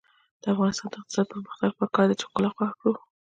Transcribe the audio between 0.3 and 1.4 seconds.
د افغانستان د اقتصادي